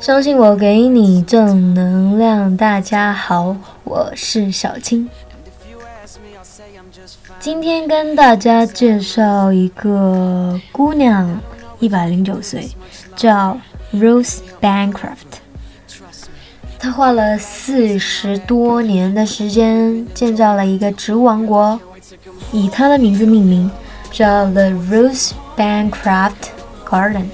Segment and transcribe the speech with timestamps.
[0.00, 2.56] 相信我，给你正能量。
[2.56, 5.08] 大家好，我是小青。
[7.40, 11.40] 今天跟大家介绍一个姑娘，
[11.80, 12.70] 一百零九岁，
[13.16, 13.58] 叫
[13.92, 15.40] Rose Bancroft。
[16.78, 21.80] 她花了四十多年的时间建造了一个植物王国，
[22.52, 23.68] 以她的名字命名，
[24.12, 26.50] 叫 The Rose Bancroft
[26.88, 27.24] Garden。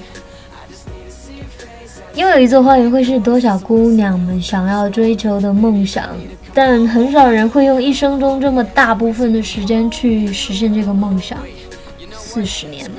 [2.15, 6.07] 拥有一座花园会是多少姑娘们想要追求的梦想，
[6.53, 11.37] 但很少人会用一生中这么大部分的时间去实现这个梦想。
[12.13, 12.89] 四十年，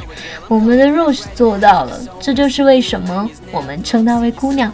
[0.48, 4.71] 我们的 Rose 做到了，这就是为什么我们称她为姑娘。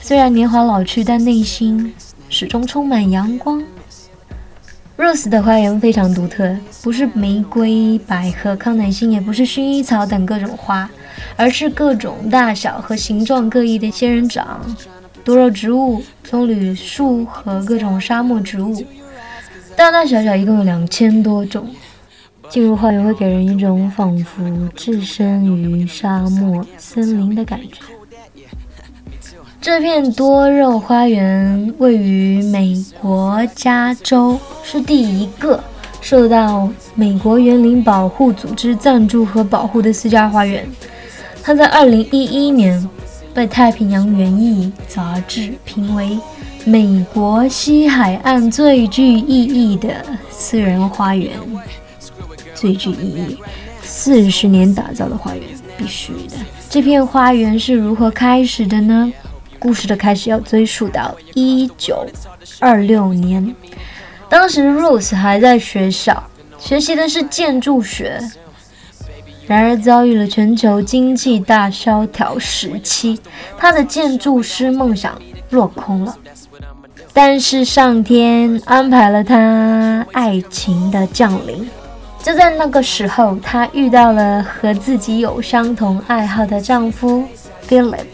[0.00, 1.94] 虽然年华老去，但内心
[2.28, 3.62] 始终充满阳光。
[4.96, 10.90] Rose 的花园非常独特，不是玫瑰、百合、康乃馨，也不是薰衣草等各种花。
[11.36, 14.60] 而是各种大小和形状各异的仙人掌、
[15.24, 18.84] 多肉植物、棕榈树和各种沙漠植物，
[19.76, 21.68] 大大小小一共有两千多种。
[22.50, 27.80] 进入花园会给人一种仿佛置身于沙漠森林的感觉。
[29.62, 35.58] 这片多肉花园位于美国加州，是第一个
[36.02, 40.68] 受到美国园林保护组织赞助和保护的私家花园。
[41.46, 42.88] 他在二零一一年
[43.34, 46.18] 被《太平洋园艺》杂志评为
[46.64, 49.94] 美国西海岸最具意义的
[50.30, 51.32] 私人花园。
[52.54, 53.38] 最具意义，
[53.82, 55.42] 四十年打造的花园，
[55.76, 56.36] 必须的。
[56.70, 59.12] 这片花园是如何开始的呢？
[59.58, 62.06] 故事的开始要追溯到一九
[62.58, 63.54] 二六年，
[64.30, 66.24] 当时 Rose 还在学校
[66.58, 68.18] 学习的是建筑学。
[69.46, 73.18] 然而遭遇了全球经济大萧条时期，
[73.58, 76.16] 他的建筑师梦想落空了。
[77.12, 81.68] 但是上天安排了他爱情的降临。
[82.22, 87.22] 就在那个时候，她遇到了和自己有相同爱好的丈夫
[87.68, 88.06] Philip。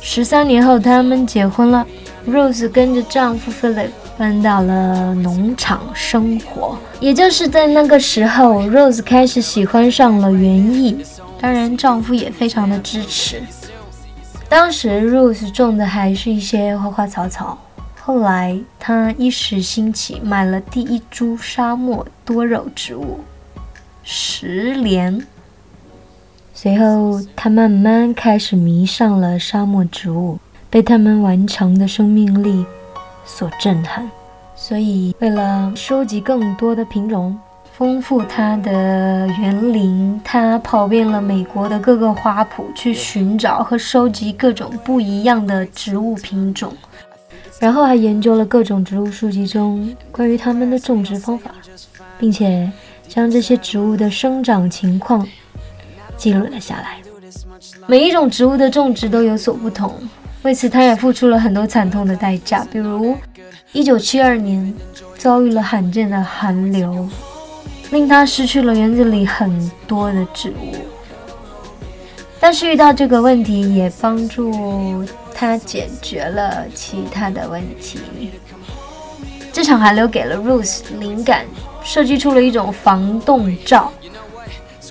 [0.00, 1.86] 十三年后，他们结婚了。
[2.26, 10.98] Rose 跟着丈夫 Philip 搬到了农场生活，也就是在那个时候，Rose 开始喜欢上了园艺。
[11.40, 13.40] 当然，丈夫也非常的支持。
[14.48, 17.56] 当时，Rose 种的还是一些花花草草。
[18.00, 23.20] 后来，她一时兴起，买了第一株沙漠多肉植物——
[24.02, 25.24] 石莲。
[26.52, 30.40] 随后，她慢慢开始迷上了沙漠植物。
[30.70, 32.66] 被它们顽强的生命力
[33.28, 34.10] 所震撼，
[34.56, 37.38] 所以为了收集更多的品种，
[37.72, 46.72] 丰富它的园林，他跑遍了美国的各个花圃，去寻找和收集各种不一样的植物品种，
[47.60, 51.52] 然后还研究了各种植物书籍中关于它们的种植方法，
[52.18, 52.68] 并且
[53.06, 55.24] 将这些植物的生长情况
[56.16, 56.96] 记录了下来。
[57.86, 59.94] 每一种植物的种植都有所不同。
[60.48, 63.14] 为此，他也付出了很多惨痛的代价，比如
[63.74, 64.74] 1972年
[65.18, 67.06] 遭遇了罕见的寒流，
[67.90, 70.74] 令他失去了园子里很多的植物。
[72.40, 75.04] 但是遇到这个问题，也帮助
[75.34, 78.30] 他解决了其他的问题。
[79.52, 81.44] 这场寒流给了 Rose 灵感，
[81.84, 83.92] 设计出了一种防冻罩。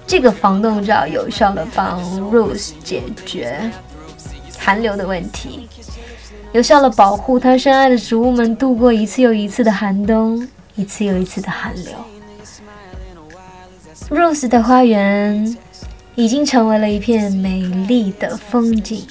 [0.06, 2.00] 这个防冻罩有效地帮
[2.32, 3.72] Rose 解决。
[4.68, 5.66] 寒流的问题，
[6.52, 10.46] 有效的保护他深爱的植物们度过一次又一次的寒冬，
[10.76, 11.94] 一次又一次的寒流。
[14.10, 15.56] Rose 的花园
[16.16, 19.08] 已经成为了一片美丽的风景，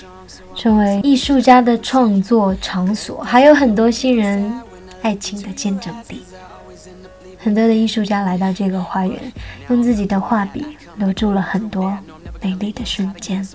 [0.55, 4.61] 成为艺术家的创作场所，还有很多新人
[5.01, 6.23] 爱情的见证地。
[7.39, 9.33] 很多的艺术家来到这个花园，
[9.71, 10.67] 用自己的画笔
[10.97, 11.97] 留住了很多
[12.43, 13.49] 美丽的瞬间。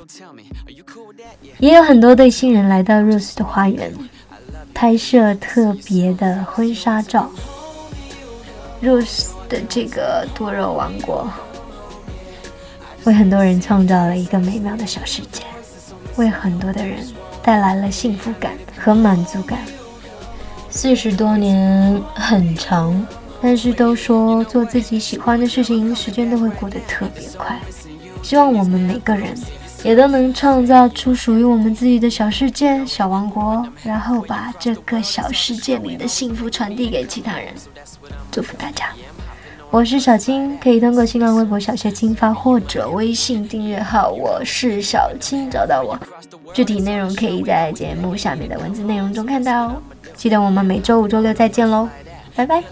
[1.62, 3.94] 也有很多对新人来到 Rose 的花园，
[4.74, 7.30] 拍摄特别的婚纱照。
[8.82, 11.30] Rose 的这个多肉王国，
[13.04, 15.44] 为很多人创造了一个美妙的小世界，
[16.16, 16.98] 为很多的人
[17.44, 19.60] 带来了幸福感和满足感。
[20.68, 23.06] 四十多年很长，
[23.40, 27.60] 但是都说做自己喜欢的事情，时间都会过得特别快。
[28.22, 29.36] 希望我们每个人。
[29.84, 37.48] 也都能创造出属于我们自己的小世界、小王国，然后把这个小世界里的幸福传递给其他人。
[38.32, 38.90] 祝福大家！
[39.72, 46.00] 我是小青，可以通过新浪微博“小谢青发”或者微信订阅号“我是小青”找到我。
[46.54, 49.82] 具体内容可以在节目下面的文字内容中看到哦。
[50.14, 51.90] 记得我们每周五、周六再见喽，
[52.36, 52.64] 拜拜。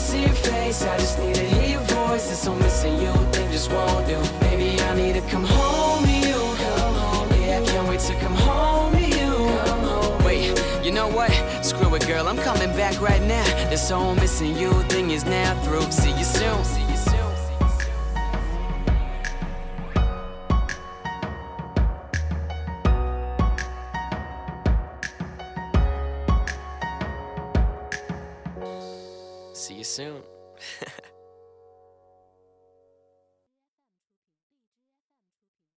[0.00, 2.30] see your face, I just need to hear your voice.
[2.30, 4.18] It's so missing you, thing just won't do.
[4.40, 6.40] Maybe I need to come home to you.
[6.64, 9.30] Come home, yeah, I can't wait to come home to you.
[9.66, 10.24] Come home.
[10.24, 11.30] Wait, you know what?
[11.64, 13.44] Screw it, girl, I'm coming back right now.
[13.68, 15.90] This whole missing you thing is now through.
[15.92, 16.89] See you soon.
[29.70, 30.22] see you soon.